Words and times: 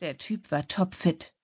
Der 0.00 0.16
Typ 0.16 0.52
war 0.52 0.68
topfit. 0.68 1.34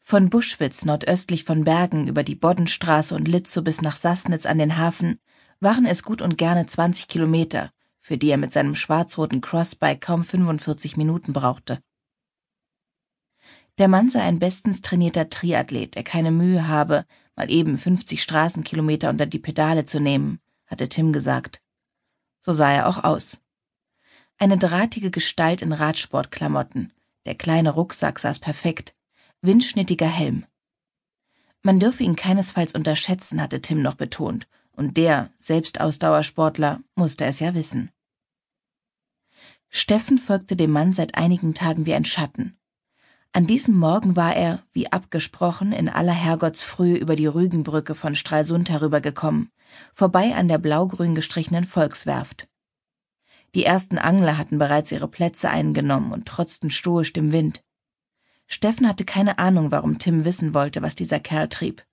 Von 0.00 0.28
Buschwitz 0.28 0.84
nordöstlich 0.84 1.44
von 1.44 1.64
Bergen 1.64 2.08
über 2.08 2.22
die 2.22 2.34
Boddenstraße 2.34 3.14
und 3.14 3.26
Litzow 3.26 3.64
bis 3.64 3.80
nach 3.80 3.96
Sassnitz 3.96 4.44
an 4.44 4.58
den 4.58 4.76
Hafen 4.76 5.18
waren 5.60 5.86
es 5.86 6.02
gut 6.02 6.20
und 6.20 6.36
gerne 6.36 6.66
20 6.66 7.08
Kilometer, 7.08 7.70
für 7.98 8.18
die 8.18 8.28
er 8.28 8.36
mit 8.36 8.52
seinem 8.52 8.74
schwarz-roten 8.74 9.40
Crossbike 9.40 10.02
kaum 10.02 10.24
45 10.24 10.98
Minuten 10.98 11.32
brauchte. 11.32 11.80
Der 13.78 13.88
Mann 13.88 14.10
sei 14.10 14.20
ein 14.20 14.40
bestens 14.40 14.82
trainierter 14.82 15.30
Triathlet, 15.30 15.94
der 15.94 16.04
keine 16.04 16.32
Mühe 16.32 16.68
habe, 16.68 17.06
mal 17.34 17.50
eben 17.50 17.78
50 17.78 18.22
Straßenkilometer 18.22 19.08
unter 19.08 19.24
die 19.24 19.38
Pedale 19.38 19.86
zu 19.86 20.00
nehmen, 20.00 20.40
hatte 20.66 20.90
Tim 20.90 21.14
gesagt. 21.14 21.62
So 22.40 22.52
sah 22.52 22.72
er 22.72 22.88
auch 22.88 23.04
aus. 23.04 23.40
Eine 24.36 24.58
drahtige 24.58 25.10
Gestalt 25.10 25.62
in 25.62 25.72
Radsportklamotten, 25.72 26.92
der 27.26 27.34
kleine 27.34 27.70
Rucksack 27.70 28.18
saß 28.18 28.38
perfekt. 28.38 28.94
Windschnittiger 29.42 30.08
Helm. 30.08 30.46
Man 31.62 31.80
dürfe 31.80 32.04
ihn 32.04 32.16
keinesfalls 32.16 32.74
unterschätzen, 32.74 33.42
hatte 33.42 33.60
Tim 33.60 33.82
noch 33.82 33.94
betont, 33.94 34.46
und 34.72 34.96
der, 34.96 35.30
selbst 35.36 35.80
Ausdauersportler, 35.80 36.80
musste 36.94 37.24
es 37.24 37.40
ja 37.40 37.54
wissen. 37.54 37.90
Steffen 39.68 40.18
folgte 40.18 40.56
dem 40.56 40.70
Mann 40.70 40.92
seit 40.92 41.18
einigen 41.18 41.54
Tagen 41.54 41.84
wie 41.86 41.94
ein 41.94 42.04
Schatten. 42.04 42.56
An 43.32 43.46
diesem 43.46 43.76
Morgen 43.76 44.16
war 44.16 44.34
er, 44.34 44.62
wie 44.72 44.90
abgesprochen, 44.90 45.72
in 45.72 45.88
aller 45.88 46.12
Herrgottsfrühe 46.12 46.96
über 46.96 47.16
die 47.16 47.26
Rügenbrücke 47.26 47.94
von 47.94 48.14
Stralsund 48.14 48.70
herübergekommen, 48.70 49.50
vorbei 49.92 50.34
an 50.34 50.48
der 50.48 50.58
blaugrün 50.58 51.14
gestrichenen 51.14 51.64
Volkswerft. 51.64 52.48
Die 53.54 53.64
ersten 53.64 53.98
Angler 53.98 54.36
hatten 54.38 54.58
bereits 54.58 54.92
ihre 54.92 55.08
Plätze 55.08 55.48
eingenommen 55.50 56.12
und 56.12 56.26
trotzten 56.26 56.70
stoisch 56.70 57.12
dem 57.12 57.32
Wind. 57.32 57.62
Steffen 58.46 58.86
hatte 58.88 59.04
keine 59.04 59.38
Ahnung, 59.38 59.70
warum 59.70 59.98
Tim 59.98 60.24
wissen 60.24 60.54
wollte, 60.54 60.82
was 60.82 60.94
dieser 60.94 61.20
Kerl 61.20 61.48
trieb. 61.48 61.84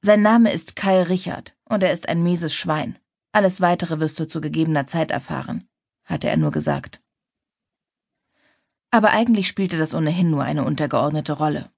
Sein 0.00 0.22
Name 0.22 0.52
ist 0.52 0.76
Kyle 0.76 1.08
Richard 1.08 1.56
und 1.64 1.82
er 1.82 1.92
ist 1.92 2.08
ein 2.08 2.22
mieses 2.22 2.54
Schwein. 2.54 2.98
Alles 3.32 3.60
weitere 3.60 4.00
wirst 4.00 4.18
du 4.20 4.26
zu 4.26 4.40
gegebener 4.40 4.86
Zeit 4.86 5.10
erfahren, 5.10 5.68
hatte 6.04 6.28
er 6.28 6.36
nur 6.36 6.50
gesagt. 6.50 7.00
Aber 8.90 9.10
eigentlich 9.10 9.48
spielte 9.48 9.76
das 9.76 9.94
ohnehin 9.94 10.30
nur 10.30 10.44
eine 10.44 10.64
untergeordnete 10.64 11.32
Rolle. 11.34 11.70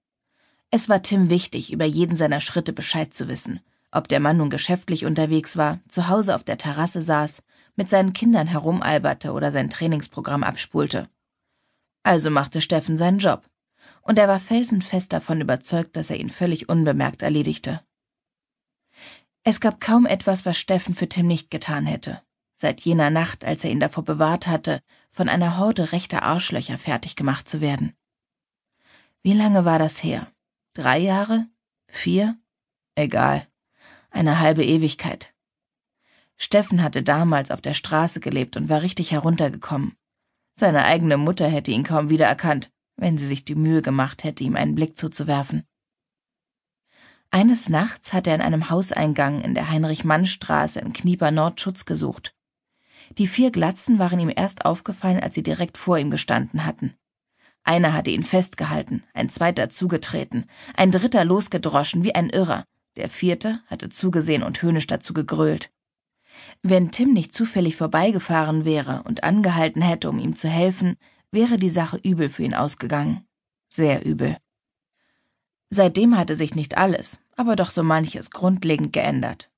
Es 0.70 0.89
war 0.89 1.03
Tim 1.03 1.31
wichtig, 1.31 1.72
über 1.72 1.84
jeden 1.84 2.17
seiner 2.17 2.41
Schritte 2.41 2.72
Bescheid 2.72 3.12
zu 3.12 3.27
wissen, 3.27 3.61
ob 3.92 4.08
der 4.08 4.20
Mann 4.20 4.36
nun 4.36 4.50
geschäftlich 4.50 5.05
unterwegs 5.05 5.56
war, 5.56 5.80
zu 5.88 6.08
Hause 6.08 6.34
auf 6.34 6.44
der 6.44 6.58
Terrasse 6.58 7.02
saß 7.02 7.42
mit 7.77 7.88
seinen 7.88 8.12
Kindern 8.12 8.47
herumalberte 8.47 9.32
oder 9.32 9.52
sein 9.52 9.70
Trainingsprogramm 9.70 10.44
abspulte. 10.44 11.08
Also 12.02 12.30
machte 12.30 12.60
Steffen 12.60 12.97
seinen 12.97 13.19
Job, 13.19 13.48
und 14.02 14.19
er 14.19 14.28
war 14.28 14.41
felsenfest 14.41 15.12
davon 15.12 15.41
überzeugt, 15.41 15.97
dass 15.97 16.10
er 16.10 16.19
ihn 16.19 16.30
völlig 16.30 16.69
unbemerkt 16.69 17.22
erledigte. 17.22 17.80
Es 19.42 19.60
gab 19.60 19.80
kaum 19.80 20.06
etwas, 20.06 20.44
was 20.44 20.58
Steffen 20.58 20.94
für 20.94 21.08
Tim 21.08 21.27
nicht 21.27 21.50
getan 21.50 21.86
hätte, 21.86 22.22
seit 22.56 22.80
jener 22.82 23.10
Nacht, 23.10 23.44
als 23.44 23.64
er 23.64 23.70
ihn 23.70 23.80
davor 23.80 24.04
bewahrt 24.04 24.47
hatte, 24.47 24.82
von 25.10 25.28
einer 25.28 25.56
Horde 25.58 25.92
rechter 25.92 26.22
Arschlöcher 26.22 26.78
fertig 26.78 27.16
gemacht 27.16 27.48
zu 27.48 27.60
werden. 27.60 27.94
Wie 29.22 29.32
lange 29.32 29.64
war 29.64 29.78
das 29.78 30.02
her? 30.02 30.30
Drei 30.75 30.98
Jahre? 30.98 31.47
Vier? 31.88 32.38
Egal. 32.94 33.50
Eine 34.11 34.39
halbe 34.41 34.64
Ewigkeit. 34.64 35.33
Steffen 36.36 36.83
hatte 36.83 37.03
damals 37.03 37.50
auf 37.50 37.61
der 37.61 37.75
Straße 37.75 38.20
gelebt 38.20 38.56
und 38.56 38.69
war 38.69 38.83
richtig 38.83 39.12
heruntergekommen. 39.12 39.97
Seine 40.55 40.84
eigene 40.84 41.16
Mutter 41.16 41.48
hätte 41.48 41.70
ihn 41.70 41.84
kaum 41.84 42.11
wiedererkannt, 42.11 42.70
wenn 42.97 43.16
sie 43.16 43.27
sich 43.27 43.44
die 43.44 43.55
Mühe 43.55 43.83
gemacht 43.83 44.25
hätte, 44.25 44.44
ihm 44.44 44.56
einen 44.56 44.75
Blick 44.75 44.97
zuzuwerfen. 44.97 45.64
Eines 47.31 47.69
Nachts 47.69 48.12
hat 48.12 48.27
er 48.27 48.34
in 48.34 48.41
einem 48.41 48.70
Hauseingang 48.70 49.41
in 49.41 49.55
der 49.55 49.70
Heinrich-Mann-Straße 49.70 50.81
in 50.81 50.92
Knieper 50.92 51.31
Nord 51.31 51.60
Schutz 51.60 51.84
gesucht. 51.84 52.34
Die 53.19 53.27
vier 53.27 53.50
Glatzen 53.50 53.98
waren 53.98 54.19
ihm 54.19 54.32
erst 54.34 54.65
aufgefallen, 54.65 55.21
als 55.21 55.34
sie 55.34 55.42
direkt 55.42 55.78
vor 55.78 55.98
ihm 55.98 56.10
gestanden 56.10 56.65
hatten. 56.66 56.94
Einer 57.62 57.92
hatte 57.92 58.10
ihn 58.10 58.22
festgehalten, 58.22 59.04
ein 59.15 59.28
zweiter 59.28 59.69
zugetreten, 59.69 60.47
ein 60.77 60.91
dritter 60.91 61.25
losgedroschen 61.25 62.03
wie 62.03 62.15
ein 62.15 62.31
Irrer, 62.31 62.65
der 63.00 63.09
vierte 63.09 63.61
hatte 63.66 63.88
zugesehen 63.88 64.43
und 64.43 64.61
höhnisch 64.61 64.87
dazu 64.87 65.15
gegrölt. 65.15 65.71
Wenn 66.62 66.91
Tim 66.91 67.15
nicht 67.15 67.33
zufällig 67.33 67.75
vorbeigefahren 67.75 68.66
wäre 68.66 69.03
und 69.05 69.25
angehalten 69.25 69.81
hätte, 69.81 70.11
um 70.11 70.19
ihm 70.19 70.37
zu 70.37 70.49
helfen, 70.49 70.97
wäre 71.33 71.56
die 71.56 71.71
Sache 71.71 71.99
übel 72.03 72.28
für 72.28 72.43
ihn 72.43 72.55
ausgegangen. 72.55 73.27
Sehr 73.66 74.05
übel. 74.05 74.37
Seitdem 75.71 76.19
hatte 76.19 76.37
sich 76.37 76.55
nicht 76.55 76.77
alles, 76.77 77.21
aber 77.37 77.56
doch 77.56 77.71
so 77.71 77.83
manches 77.83 78.31
grundlegend 78.31 78.93
geändert. 78.93 79.50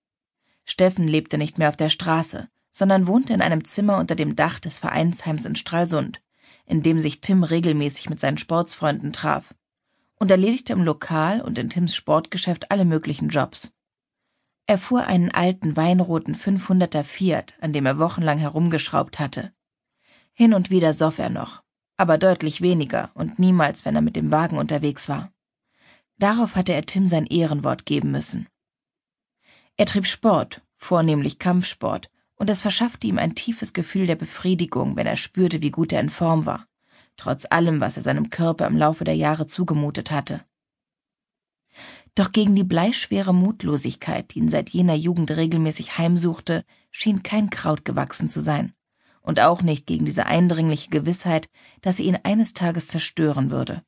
Steffen 0.64 1.08
lebte 1.08 1.36
nicht 1.36 1.58
mehr 1.58 1.68
auf 1.68 1.76
der 1.76 1.88
Straße, 1.88 2.48
sondern 2.70 3.08
wohnte 3.08 3.32
in 3.32 3.42
einem 3.42 3.64
Zimmer 3.64 3.98
unter 3.98 4.14
dem 4.14 4.36
Dach 4.36 4.60
des 4.60 4.78
Vereinsheims 4.78 5.46
in 5.46 5.56
Stralsund, 5.56 6.22
in 6.64 6.82
dem 6.82 7.00
sich 7.00 7.20
Tim 7.20 7.42
regelmäßig 7.42 8.08
mit 8.08 8.20
seinen 8.20 8.38
Sportsfreunden 8.38 9.12
traf, 9.12 9.54
und 10.22 10.30
erledigte 10.30 10.72
im 10.72 10.84
Lokal 10.84 11.40
und 11.40 11.58
in 11.58 11.68
Tims 11.68 11.96
Sportgeschäft 11.96 12.70
alle 12.70 12.84
möglichen 12.84 13.28
Jobs. 13.28 13.72
Er 14.68 14.78
fuhr 14.78 15.04
einen 15.08 15.32
alten 15.32 15.76
weinroten 15.76 16.36
500er 16.36 17.02
Fiat, 17.02 17.54
an 17.60 17.72
dem 17.72 17.86
er 17.86 17.98
wochenlang 17.98 18.38
herumgeschraubt 18.38 19.18
hatte. 19.18 19.52
Hin 20.32 20.54
und 20.54 20.70
wieder 20.70 20.94
soff 20.94 21.18
er 21.18 21.28
noch, 21.28 21.64
aber 21.96 22.18
deutlich 22.18 22.60
weniger 22.60 23.10
und 23.14 23.40
niemals, 23.40 23.84
wenn 23.84 23.96
er 23.96 24.00
mit 24.00 24.14
dem 24.14 24.30
Wagen 24.30 24.58
unterwegs 24.58 25.08
war. 25.08 25.32
Darauf 26.18 26.54
hatte 26.54 26.72
er 26.72 26.86
Tim 26.86 27.08
sein 27.08 27.26
Ehrenwort 27.26 27.84
geben 27.84 28.12
müssen. 28.12 28.46
Er 29.76 29.86
trieb 29.86 30.06
Sport, 30.06 30.62
vornehmlich 30.76 31.40
Kampfsport, 31.40 32.08
und 32.36 32.48
es 32.48 32.60
verschaffte 32.60 33.08
ihm 33.08 33.18
ein 33.18 33.34
tiefes 33.34 33.72
Gefühl 33.72 34.06
der 34.06 34.14
Befriedigung, 34.14 34.94
wenn 34.94 35.08
er 35.08 35.16
spürte, 35.16 35.62
wie 35.62 35.72
gut 35.72 35.92
er 35.92 35.98
in 35.98 36.10
Form 36.10 36.46
war, 36.46 36.68
trotz 37.16 37.46
allem, 37.48 37.80
was 37.80 37.96
er 37.96 38.02
seinem 38.02 38.30
Körper 38.30 38.66
im 38.66 38.76
Laufe 38.76 39.04
der 39.04 39.16
Jahre 39.16 39.46
zugemutet 39.46 40.10
hatte. 40.10 40.44
Doch 42.14 42.32
gegen 42.32 42.54
die 42.54 42.64
bleischwere 42.64 43.32
Mutlosigkeit, 43.32 44.34
die 44.34 44.40
ihn 44.40 44.48
seit 44.48 44.70
jener 44.70 44.94
Jugend 44.94 45.30
regelmäßig 45.30 45.96
heimsuchte, 45.96 46.64
schien 46.90 47.22
kein 47.22 47.48
Kraut 47.48 47.84
gewachsen 47.84 48.28
zu 48.28 48.40
sein. 48.40 48.74
Und 49.22 49.40
auch 49.40 49.62
nicht 49.62 49.86
gegen 49.86 50.04
diese 50.04 50.26
eindringliche 50.26 50.90
Gewissheit, 50.90 51.48
dass 51.80 51.96
sie 51.96 52.04
ihn 52.04 52.18
eines 52.22 52.54
Tages 52.54 52.88
zerstören 52.88 53.50
würde. 53.50 53.82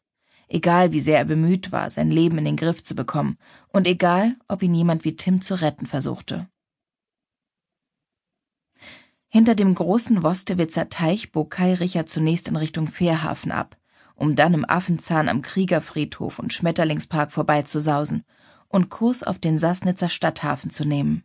Egal 0.48 0.92
wie 0.92 1.00
sehr 1.00 1.18
er 1.18 1.24
bemüht 1.24 1.72
war, 1.72 1.90
sein 1.90 2.10
Leben 2.10 2.38
in 2.38 2.44
den 2.44 2.56
Griff 2.56 2.82
zu 2.82 2.94
bekommen, 2.94 3.36
und 3.68 3.86
egal, 3.86 4.36
ob 4.48 4.62
ihn 4.62 4.74
jemand 4.74 5.04
wie 5.04 5.16
Tim 5.16 5.42
zu 5.42 5.60
retten 5.60 5.86
versuchte. 5.86 6.48
Hinter 9.34 9.56
dem 9.56 9.74
großen 9.74 10.22
Wostewitzer 10.22 10.90
Teich 10.90 11.32
bog 11.32 11.50
Kai 11.50 11.74
Richard 11.74 12.08
zunächst 12.08 12.46
in 12.46 12.54
Richtung 12.54 12.86
Fährhafen 12.86 13.50
ab, 13.50 13.76
um 14.14 14.36
dann 14.36 14.54
im 14.54 14.64
Affenzahn 14.64 15.28
am 15.28 15.42
Kriegerfriedhof 15.42 16.38
und 16.38 16.52
Schmetterlingspark 16.52 17.32
vorbeizusausen 17.32 18.22
und 18.68 18.90
Kurs 18.90 19.24
auf 19.24 19.40
den 19.40 19.58
Sassnitzer 19.58 20.08
Stadthafen 20.08 20.70
zu 20.70 20.84
nehmen. 20.84 21.24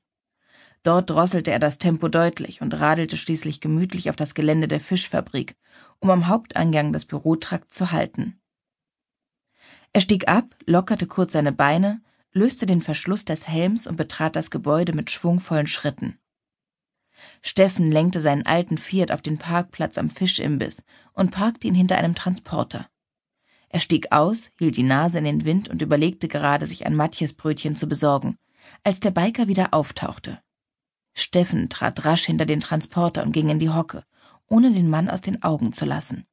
Dort 0.82 1.12
drosselte 1.12 1.52
er 1.52 1.60
das 1.60 1.78
Tempo 1.78 2.08
deutlich 2.08 2.62
und 2.62 2.74
radelte 2.80 3.16
schließlich 3.16 3.62
gemütlich 3.62 4.10
auf 4.10 4.16
das 4.16 4.34
Gelände 4.34 4.68
der 4.68 4.80
Fischfabrik, 4.80 5.56
um 6.00 6.10
am 6.10 6.26
Haupteingang 6.26 6.92
des 6.92 7.06
Bürotrakts 7.06 7.76
zu 7.76 7.92
halten. 7.92 8.42
Er 9.94 10.02
stieg 10.02 10.28
ab, 10.28 10.56
lockerte 10.66 11.06
kurz 11.06 11.34
seine 11.34 11.52
Beine, 11.52 12.02
löste 12.32 12.66
den 12.66 12.82
Verschluss 12.82 13.24
des 13.24 13.48
Helms 13.48 13.86
und 13.86 13.98
betrat 13.98 14.36
das 14.36 14.50
Gebäude 14.50 14.94
mit 14.94 15.12
schwungvollen 15.12 15.68
Schritten. 15.68 16.19
Steffen 17.42 17.92
lenkte 17.92 18.22
seinen 18.22 18.46
alten 18.46 18.78
Fiat 18.78 19.12
auf 19.12 19.22
den 19.22 19.38
Parkplatz 19.38 19.98
am 19.98 20.10
Fischimbiss 20.10 20.84
und 21.14 21.32
parkte 21.32 21.68
ihn 21.68 21.76
hinter 21.76 21.98
einem 21.98 22.16
Transporter. 22.16 22.88
Er 23.70 23.80
stieg 23.80 24.12
aus, 24.12 24.52
hielt 24.58 24.78
die 24.78 24.84
Nase 24.84 25.20
in 25.20 25.26
den 25.26 25.46
Wind 25.46 25.70
und 25.70 25.82
überlegte 25.82 26.28
gerade, 26.28 26.66
sich 26.66 26.86
ein 26.86 26.96
Matjesbrötchen 26.96 27.76
zu 27.76 27.88
besorgen, 27.88 28.38
als 28.84 29.00
der 29.00 29.12
Biker 29.12 29.48
wieder 29.48 29.74
auftauchte. 29.74 30.42
Steffen 31.14 31.70
trat 31.70 32.06
rasch 32.06 32.26
hinter 32.26 32.46
den 32.46 32.62
Transporter 32.62 33.24
und 33.24 33.32
ging 33.32 33.50
in 33.50 33.60
die 33.60 33.70
Hocke, 33.70 34.04
ohne 34.48 34.72
den 34.72 34.90
Mann 34.90 35.10
aus 35.10 35.22
den 35.22 35.44
Augen 35.44 35.74
zu 35.74 35.86
lassen. 35.86 36.26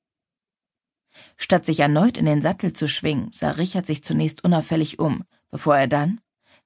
Statt 1.36 1.64
sich 1.64 1.80
erneut 1.80 2.18
in 2.18 2.26
den 2.26 2.42
Sattel 2.42 2.72
zu 2.72 2.88
schwingen, 2.88 3.30
sah 3.32 3.52
Richard 3.52 3.86
sich 3.86 4.04
zunächst 4.04 4.44
unauffällig 4.44 4.98
um, 4.98 5.24
bevor 5.50 5.76
er 5.76 5.88
dann, 5.88 6.20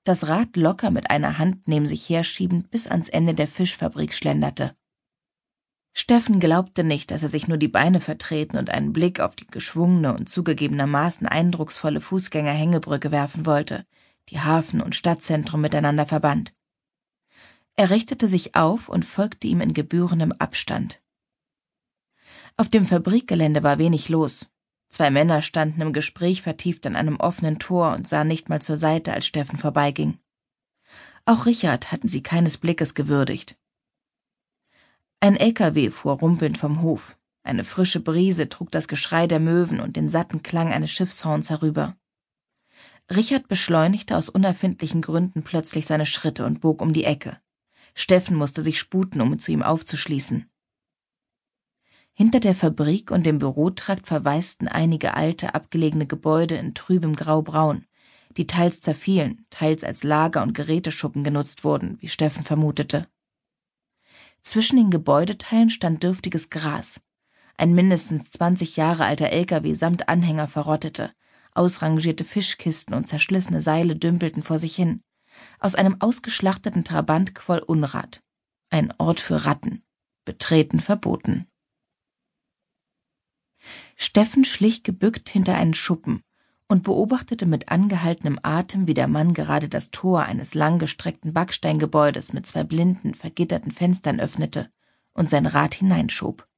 das 0.04 0.28
Rad 0.28 0.56
locker 0.56 0.90
mit 0.90 1.10
einer 1.10 1.38
Hand 1.38 1.68
neben 1.68 1.86
sich 1.86 2.08
herschiebend 2.08 2.70
bis 2.70 2.86
ans 2.86 3.08
Ende 3.08 3.34
der 3.34 3.46
Fischfabrik 3.46 4.14
schlenderte. 4.14 4.74
Steffen 5.92 6.40
glaubte 6.40 6.84
nicht, 6.84 7.10
dass 7.10 7.22
er 7.22 7.28
sich 7.28 7.48
nur 7.48 7.58
die 7.58 7.68
Beine 7.68 8.00
vertreten 8.00 8.56
und 8.56 8.70
einen 8.70 8.92
Blick 8.92 9.20
auf 9.20 9.36
die 9.36 9.46
geschwungene 9.46 10.14
und 10.14 10.28
zugegebenermaßen 10.28 11.26
eindrucksvolle 11.26 12.00
Fußgängerhängebrücke 12.00 13.10
werfen 13.10 13.44
wollte, 13.44 13.84
die 14.28 14.40
Hafen 14.40 14.80
und 14.80 14.94
Stadtzentrum 14.94 15.60
miteinander 15.60 16.06
verband. 16.06 16.52
Er 17.76 17.90
richtete 17.90 18.28
sich 18.28 18.54
auf 18.54 18.88
und 18.88 19.04
folgte 19.04 19.46
ihm 19.46 19.60
in 19.60 19.74
gebührendem 19.74 20.32
Abstand. 20.32 21.00
Auf 22.56 22.68
dem 22.68 22.84
Fabrikgelände 22.84 23.62
war 23.62 23.78
wenig 23.78 24.08
los. 24.08 24.49
Zwei 24.90 25.10
Männer 25.10 25.40
standen 25.40 25.80
im 25.80 25.92
Gespräch 25.92 26.42
vertieft 26.42 26.84
an 26.84 26.96
einem 26.96 27.16
offenen 27.16 27.60
Tor 27.60 27.94
und 27.94 28.08
sahen 28.08 28.26
nicht 28.26 28.48
mal 28.48 28.60
zur 28.60 28.76
Seite, 28.76 29.12
als 29.12 29.24
Steffen 29.24 29.56
vorbeiging. 29.56 30.18
Auch 31.24 31.46
Richard 31.46 31.92
hatten 31.92 32.08
sie 32.08 32.24
keines 32.24 32.58
Blickes 32.58 32.94
gewürdigt. 32.94 33.56
Ein 35.20 35.36
LKW 35.36 35.90
fuhr 35.90 36.14
rumpelnd 36.14 36.58
vom 36.58 36.82
Hof. 36.82 37.16
Eine 37.44 37.62
frische 37.62 38.00
Brise 38.00 38.48
trug 38.48 38.72
das 38.72 38.88
Geschrei 38.88 39.28
der 39.28 39.38
Möwen 39.38 39.80
und 39.80 39.94
den 39.94 40.08
satten 40.08 40.42
Klang 40.42 40.72
eines 40.72 40.90
Schiffshorns 40.90 41.50
herüber. 41.50 41.96
Richard 43.08 43.46
beschleunigte 43.46 44.16
aus 44.16 44.28
unerfindlichen 44.28 45.02
Gründen 45.02 45.42
plötzlich 45.42 45.86
seine 45.86 46.06
Schritte 46.06 46.44
und 46.44 46.60
bog 46.60 46.82
um 46.82 46.92
die 46.92 47.04
Ecke. 47.04 47.40
Steffen 47.94 48.36
musste 48.36 48.62
sich 48.62 48.78
sputen, 48.80 49.20
um 49.20 49.38
zu 49.38 49.52
ihm 49.52 49.62
aufzuschließen. 49.62 50.49
Hinter 52.20 52.40
der 52.40 52.54
Fabrik 52.54 53.10
und 53.10 53.24
dem 53.24 53.38
Bürotrakt 53.38 54.06
verwaisten 54.06 54.68
einige 54.68 55.14
alte, 55.14 55.54
abgelegene 55.54 56.06
Gebäude 56.06 56.56
in 56.56 56.74
trübem 56.74 57.16
Graubraun, 57.16 57.86
die 58.36 58.46
teils 58.46 58.82
zerfielen, 58.82 59.46
teils 59.48 59.84
als 59.84 60.04
Lager 60.04 60.42
und 60.42 60.52
Geräteschuppen 60.52 61.24
genutzt 61.24 61.64
wurden, 61.64 61.96
wie 62.02 62.08
Steffen 62.08 62.42
vermutete. 62.42 63.08
Zwischen 64.42 64.76
den 64.76 64.90
Gebäudeteilen 64.90 65.70
stand 65.70 66.02
dürftiges 66.02 66.50
Gras. 66.50 67.00
Ein 67.56 67.74
mindestens 67.74 68.30
20 68.32 68.76
Jahre 68.76 69.06
alter 69.06 69.30
LKW 69.30 69.72
samt 69.72 70.10
Anhänger 70.10 70.46
verrottete, 70.46 71.12
Ausrangierte 71.52 72.24
Fischkisten 72.24 72.94
und 72.94 73.08
zerschlissene 73.08 73.62
Seile 73.62 73.96
dümpelten 73.96 74.42
vor 74.42 74.58
sich 74.58 74.76
hin. 74.76 75.00
Aus 75.58 75.74
einem 75.74 75.96
ausgeschlachteten 76.00 76.84
Trabant 76.84 77.34
quoll 77.34 77.60
Unrat. 77.60 78.20
Ein 78.68 78.92
Ort 78.98 79.20
für 79.20 79.46
Ratten. 79.46 79.84
Betreten 80.26 80.80
verboten. 80.80 81.49
Steffen 84.02 84.46
schlich 84.46 84.82
gebückt 84.82 85.28
hinter 85.28 85.56
einen 85.56 85.74
Schuppen 85.74 86.22
und 86.68 86.84
beobachtete 86.84 87.44
mit 87.44 87.68
angehaltenem 87.68 88.40
Atem, 88.42 88.86
wie 88.86 88.94
der 88.94 89.08
Mann 89.08 89.34
gerade 89.34 89.68
das 89.68 89.90
Tor 89.90 90.22
eines 90.22 90.54
langgestreckten 90.54 91.34
Backsteingebäudes 91.34 92.32
mit 92.32 92.46
zwei 92.46 92.64
blinden, 92.64 93.12
vergitterten 93.12 93.70
Fenstern 93.70 94.18
öffnete 94.18 94.70
und 95.12 95.28
sein 95.28 95.44
Rad 95.44 95.74
hineinschob. 95.74 96.48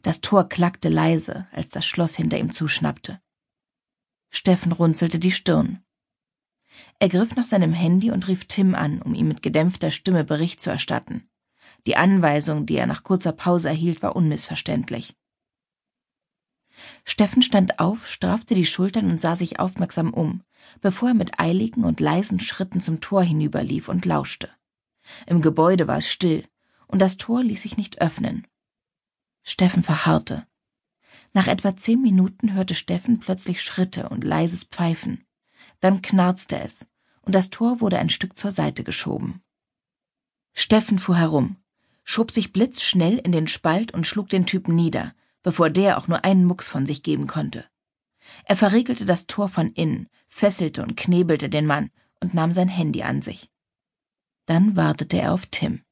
Das 0.00 0.22
Tor 0.22 0.48
klackte 0.48 0.88
leise, 0.88 1.46
als 1.52 1.68
das 1.68 1.84
Schloss 1.84 2.16
hinter 2.16 2.38
ihm 2.38 2.50
zuschnappte. 2.50 3.20
Steffen 4.30 4.72
runzelte 4.72 5.18
die 5.18 5.32
Stirn. 5.32 5.84
Er 6.98 7.10
griff 7.10 7.36
nach 7.36 7.44
seinem 7.44 7.74
Handy 7.74 8.10
und 8.10 8.28
rief 8.28 8.46
Tim 8.46 8.74
an, 8.74 9.02
um 9.02 9.14
ihm 9.14 9.28
mit 9.28 9.42
gedämpfter 9.42 9.90
Stimme 9.90 10.24
Bericht 10.24 10.62
zu 10.62 10.70
erstatten. 10.70 11.28
Die 11.86 11.96
Anweisung, 11.96 12.64
die 12.64 12.76
er 12.76 12.86
nach 12.86 13.02
kurzer 13.02 13.32
Pause 13.32 13.68
erhielt, 13.68 14.02
war 14.02 14.16
unmissverständlich. 14.16 15.14
Steffen 17.04 17.42
stand 17.42 17.78
auf, 17.78 18.08
straffte 18.08 18.54
die 18.54 18.66
Schultern 18.66 19.10
und 19.10 19.20
sah 19.20 19.36
sich 19.36 19.58
aufmerksam 19.58 20.12
um, 20.12 20.42
bevor 20.80 21.10
er 21.10 21.14
mit 21.14 21.38
eiligen 21.40 21.84
und 21.84 22.00
leisen 22.00 22.40
Schritten 22.40 22.80
zum 22.80 23.00
Tor 23.00 23.22
hinüberlief 23.22 23.88
und 23.88 24.04
lauschte. 24.04 24.50
Im 25.26 25.40
Gebäude 25.40 25.86
war 25.86 25.98
es 25.98 26.10
still, 26.10 26.46
und 26.86 27.00
das 27.00 27.16
Tor 27.16 27.42
ließ 27.42 27.62
sich 27.62 27.76
nicht 27.76 28.00
öffnen. 28.00 28.46
Steffen 29.42 29.82
verharrte. 29.82 30.46
Nach 31.32 31.46
etwa 31.46 31.76
zehn 31.76 32.00
Minuten 32.00 32.54
hörte 32.54 32.74
Steffen 32.74 33.20
plötzlich 33.20 33.62
Schritte 33.62 34.08
und 34.08 34.24
leises 34.24 34.64
Pfeifen. 34.64 35.24
Dann 35.80 36.02
knarzte 36.02 36.58
es, 36.58 36.86
und 37.22 37.34
das 37.34 37.50
Tor 37.50 37.80
wurde 37.80 37.98
ein 37.98 38.10
Stück 38.10 38.36
zur 38.36 38.50
Seite 38.50 38.84
geschoben. 38.84 39.42
Steffen 40.52 40.98
fuhr 40.98 41.16
herum, 41.16 41.56
schob 42.02 42.30
sich 42.30 42.52
blitzschnell 42.52 43.18
in 43.18 43.32
den 43.32 43.46
Spalt 43.46 43.92
und 43.92 44.06
schlug 44.06 44.28
den 44.28 44.46
Typen 44.46 44.74
nieder, 44.74 45.14
bevor 45.46 45.70
der 45.70 45.96
auch 45.96 46.08
nur 46.08 46.24
einen 46.24 46.44
Mucks 46.44 46.68
von 46.68 46.86
sich 46.86 47.04
geben 47.04 47.28
konnte. 47.28 47.64
Er 48.46 48.56
verriegelte 48.56 49.04
das 49.04 49.28
Tor 49.28 49.48
von 49.48 49.70
innen, 49.70 50.08
fesselte 50.26 50.82
und 50.82 50.96
knebelte 50.96 51.48
den 51.48 51.66
Mann 51.66 51.90
und 52.20 52.34
nahm 52.34 52.50
sein 52.50 52.66
Handy 52.66 53.04
an 53.04 53.22
sich. 53.22 53.48
Dann 54.46 54.74
wartete 54.74 55.18
er 55.18 55.32
auf 55.32 55.46
Tim. 55.46 55.84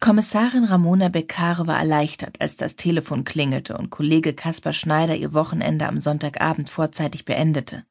Kommissarin 0.00 0.64
Ramona 0.64 1.10
Beccare 1.10 1.66
war 1.66 1.78
erleichtert, 1.78 2.40
als 2.40 2.56
das 2.56 2.76
Telefon 2.76 3.24
klingelte 3.24 3.76
und 3.76 3.90
Kollege 3.90 4.32
Kaspar 4.32 4.72
Schneider 4.72 5.16
ihr 5.16 5.34
Wochenende 5.34 5.86
am 5.86 6.00
Sonntagabend 6.00 6.70
vorzeitig 6.70 7.26
beendete. 7.26 7.84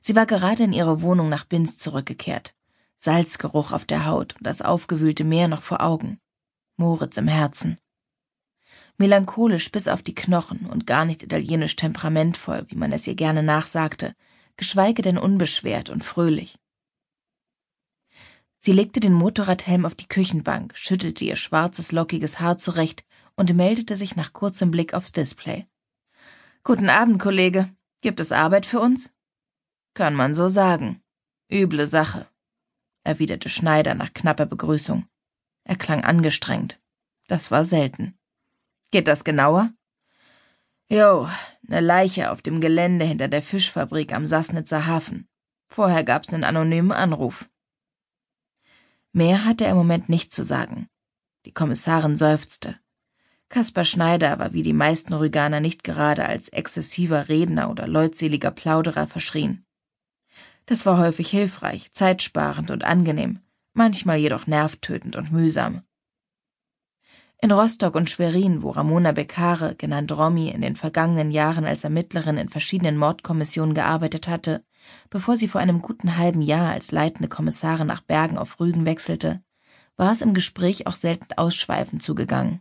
Sie 0.00 0.14
war 0.14 0.26
gerade 0.26 0.62
in 0.62 0.72
ihre 0.72 1.02
Wohnung 1.02 1.28
nach 1.28 1.44
Binz 1.44 1.76
zurückgekehrt. 1.76 2.54
Salzgeruch 3.02 3.72
auf 3.72 3.86
der 3.86 4.04
Haut 4.04 4.36
und 4.36 4.46
das 4.46 4.60
aufgewühlte 4.60 5.24
Meer 5.24 5.48
noch 5.48 5.62
vor 5.62 5.80
Augen. 5.80 6.20
Moritz 6.76 7.16
im 7.16 7.28
Herzen. 7.28 7.78
Melancholisch 8.98 9.72
bis 9.72 9.88
auf 9.88 10.02
die 10.02 10.14
Knochen 10.14 10.66
und 10.66 10.86
gar 10.86 11.06
nicht 11.06 11.22
italienisch 11.22 11.76
temperamentvoll, 11.76 12.66
wie 12.68 12.76
man 12.76 12.92
es 12.92 13.06
ihr 13.06 13.14
gerne 13.14 13.42
nachsagte, 13.42 14.14
geschweige 14.56 15.00
denn 15.00 15.16
unbeschwert 15.16 15.88
und 15.88 16.04
fröhlich. 16.04 16.58
Sie 18.58 18.72
legte 18.72 19.00
den 19.00 19.14
Motorradhelm 19.14 19.86
auf 19.86 19.94
die 19.94 20.08
Küchenbank, 20.08 20.76
schüttelte 20.76 21.24
ihr 21.24 21.36
schwarzes, 21.36 21.92
lockiges 21.92 22.40
Haar 22.40 22.58
zurecht 22.58 23.04
und 23.34 23.54
meldete 23.54 23.96
sich 23.96 24.16
nach 24.16 24.34
kurzem 24.34 24.70
Blick 24.70 24.92
aufs 24.92 25.12
Display. 25.12 25.66
Guten 26.62 26.90
Abend, 26.90 27.18
Kollege. 27.18 27.74
Gibt 28.02 28.20
es 28.20 28.32
Arbeit 28.32 28.66
für 28.66 28.80
uns? 28.80 29.10
Kann 29.94 30.14
man 30.14 30.34
so 30.34 30.48
sagen. 30.48 31.02
Üble 31.50 31.86
Sache, 31.86 32.29
erwiderte 33.10 33.48
Schneider 33.48 33.94
nach 33.94 34.14
knapper 34.14 34.46
Begrüßung. 34.46 35.06
Er 35.64 35.76
klang 35.76 36.02
angestrengt. 36.02 36.80
Das 37.26 37.50
war 37.50 37.64
selten. 37.64 38.18
Geht 38.90 39.06
das 39.08 39.24
genauer? 39.24 39.72
Jo, 40.88 41.28
ne 41.62 41.80
Leiche 41.80 42.30
auf 42.30 42.42
dem 42.42 42.60
Gelände 42.60 43.04
hinter 43.04 43.28
der 43.28 43.42
Fischfabrik 43.42 44.12
am 44.12 44.26
Sassnitzer 44.26 44.86
Hafen. 44.86 45.28
Vorher 45.68 46.02
gab's 46.02 46.32
einen 46.32 46.44
anonymen 46.44 46.92
Anruf. 46.92 47.48
Mehr 49.12 49.44
hatte 49.44 49.64
er 49.64 49.72
im 49.72 49.76
Moment 49.76 50.08
nicht 50.08 50.32
zu 50.32 50.44
sagen. 50.44 50.88
Die 51.46 51.52
Kommissarin 51.52 52.16
seufzte. 52.16 52.78
Kaspar 53.48 53.84
Schneider 53.84 54.38
war 54.38 54.52
wie 54.52 54.62
die 54.62 54.72
meisten 54.72 55.12
Rüganer 55.12 55.60
nicht 55.60 55.82
gerade 55.82 56.26
als 56.26 56.48
exzessiver 56.48 57.28
Redner 57.28 57.70
oder 57.70 57.88
leutseliger 57.88 58.52
Plauderer 58.52 59.06
verschrien. 59.06 59.64
Das 60.70 60.86
war 60.86 60.98
häufig 60.98 61.28
hilfreich, 61.28 61.90
zeitsparend 61.90 62.70
und 62.70 62.84
angenehm, 62.84 63.40
manchmal 63.72 64.18
jedoch 64.18 64.46
nervtötend 64.46 65.16
und 65.16 65.32
mühsam. 65.32 65.82
In 67.42 67.50
Rostock 67.50 67.96
und 67.96 68.08
Schwerin, 68.08 68.62
wo 68.62 68.70
Ramona 68.70 69.10
Beccare, 69.10 69.74
genannt 69.74 70.12
Romy, 70.12 70.48
in 70.50 70.60
den 70.60 70.76
vergangenen 70.76 71.32
Jahren 71.32 71.64
als 71.64 71.82
Ermittlerin 71.82 72.36
in 72.36 72.48
verschiedenen 72.48 72.96
Mordkommissionen 72.98 73.74
gearbeitet 73.74 74.28
hatte, 74.28 74.64
Bevor 75.10 75.36
sie 75.36 75.48
vor 75.48 75.60
einem 75.60 75.82
guten 75.82 76.16
halben 76.16 76.40
Jahr 76.40 76.70
als 76.70 76.92
leitende 76.92 77.28
Kommissarin 77.28 77.88
nach 77.88 78.02
Bergen 78.02 78.38
auf 78.38 78.60
Rügen 78.60 78.84
wechselte, 78.84 79.42
war 79.96 80.12
es 80.12 80.22
im 80.22 80.34
Gespräch 80.34 80.86
auch 80.86 80.94
selten 80.94 81.34
ausschweifend 81.36 82.00
zugegangen. 82.00 82.60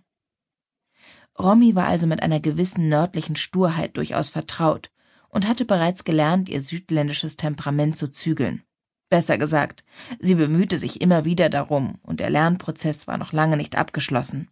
Romy 1.38 1.76
war 1.76 1.86
also 1.86 2.08
mit 2.08 2.24
einer 2.24 2.40
gewissen 2.40 2.90
nördlichen 2.90 3.36
Sturheit 3.36 3.98
durchaus 3.98 4.30
vertraut 4.30 4.90
und 5.30 5.48
hatte 5.48 5.66
bereits 5.66 6.04
gelernt, 6.04 6.50
ihr 6.50 6.62
südländisches 6.62 7.38
Temperament 7.38 7.98
zu 7.98 8.10
zügeln. 8.10 8.64
Besser 9.10 9.38
gesagt, 9.38 9.84
sie 10.20 10.36
bemühte 10.36 10.78
sich 10.78 11.02
immer 11.02 11.26
wieder 11.26 11.50
darum, 11.50 11.98
und 12.04 12.20
der 12.20 12.30
Lernprozess 12.30 13.08
war 13.08 13.18
noch 13.18 13.34
lange 13.34 13.58
nicht 13.58 13.76
abgeschlossen. 13.76 14.50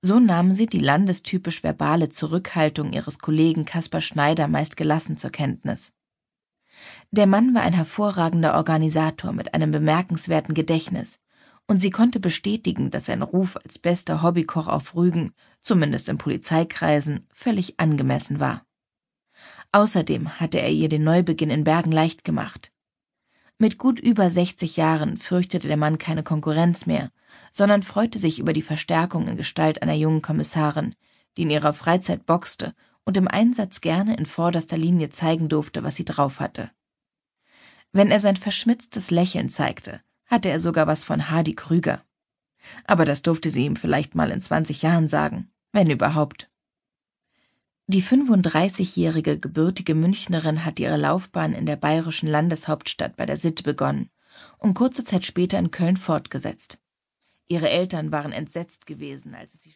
So 0.00 0.20
nahm 0.20 0.52
sie 0.52 0.66
die 0.66 0.78
landestypisch 0.78 1.64
verbale 1.64 2.08
Zurückhaltung 2.08 2.92
ihres 2.92 3.18
Kollegen 3.18 3.64
Kaspar 3.64 4.00
Schneider 4.00 4.46
meist 4.46 4.76
gelassen 4.76 5.16
zur 5.16 5.30
Kenntnis. 5.30 5.92
Der 7.10 7.26
Mann 7.26 7.52
war 7.54 7.62
ein 7.62 7.72
hervorragender 7.72 8.54
Organisator 8.54 9.32
mit 9.32 9.54
einem 9.54 9.72
bemerkenswerten 9.72 10.54
Gedächtnis, 10.54 11.18
und 11.66 11.80
sie 11.80 11.90
konnte 11.90 12.20
bestätigen, 12.20 12.90
dass 12.90 13.06
sein 13.06 13.22
Ruf 13.22 13.56
als 13.56 13.78
bester 13.78 14.22
Hobbykoch 14.22 14.68
auf 14.68 14.94
Rügen, 14.94 15.32
zumindest 15.62 16.08
in 16.08 16.16
Polizeikreisen, 16.16 17.26
völlig 17.32 17.80
angemessen 17.80 18.38
war. 18.38 18.67
Außerdem 19.72 20.40
hatte 20.40 20.60
er 20.60 20.70
ihr 20.70 20.88
den 20.88 21.04
Neubeginn 21.04 21.50
in 21.50 21.64
Bergen 21.64 21.92
leicht 21.92 22.24
gemacht. 22.24 22.72
Mit 23.58 23.76
gut 23.76 23.98
über 23.98 24.30
60 24.30 24.76
Jahren 24.76 25.16
fürchtete 25.16 25.66
der 25.66 25.76
Mann 25.76 25.98
keine 25.98 26.22
Konkurrenz 26.22 26.86
mehr, 26.86 27.10
sondern 27.50 27.82
freute 27.82 28.18
sich 28.18 28.38
über 28.38 28.52
die 28.52 28.62
Verstärkung 28.62 29.26
in 29.26 29.36
Gestalt 29.36 29.82
einer 29.82 29.94
jungen 29.94 30.22
Kommissarin, 30.22 30.94
die 31.36 31.42
in 31.42 31.50
ihrer 31.50 31.72
Freizeit 31.72 32.24
boxte 32.24 32.74
und 33.04 33.16
im 33.16 33.26
Einsatz 33.26 33.80
gerne 33.80 34.16
in 34.16 34.26
vorderster 34.26 34.76
Linie 34.76 35.10
zeigen 35.10 35.48
durfte, 35.48 35.82
was 35.82 35.96
sie 35.96 36.04
drauf 36.04 36.40
hatte. 36.40 36.70
Wenn 37.90 38.10
er 38.10 38.20
sein 38.20 38.36
verschmitztes 38.36 39.10
Lächeln 39.10 39.48
zeigte, 39.48 40.00
hatte 40.26 40.50
er 40.50 40.60
sogar 40.60 40.86
was 40.86 41.04
von 41.04 41.30
Hardy 41.30 41.54
Krüger. 41.54 42.04
Aber 42.84 43.04
das 43.04 43.22
durfte 43.22 43.50
sie 43.50 43.64
ihm 43.64 43.76
vielleicht 43.76 44.14
mal 44.14 44.30
in 44.30 44.40
20 44.40 44.82
Jahren 44.82 45.08
sagen, 45.08 45.50
wenn 45.72 45.90
überhaupt. 45.90 46.50
Die 47.90 48.02
35-jährige 48.02 49.38
gebürtige 49.38 49.94
Münchnerin 49.94 50.66
hatte 50.66 50.82
ihre 50.82 50.98
Laufbahn 50.98 51.54
in 51.54 51.64
der 51.64 51.76
bayerischen 51.76 52.28
Landeshauptstadt 52.28 53.16
bei 53.16 53.24
der 53.24 53.38
Sitte 53.38 53.62
begonnen 53.62 54.10
und 54.58 54.74
kurze 54.74 55.04
Zeit 55.04 55.24
später 55.24 55.58
in 55.58 55.70
Köln 55.70 55.96
fortgesetzt. 55.96 56.76
Ihre 57.48 57.70
Eltern 57.70 58.12
waren 58.12 58.32
entsetzt 58.32 58.86
gewesen, 58.86 59.34
als 59.34 59.54
sie 59.62 59.70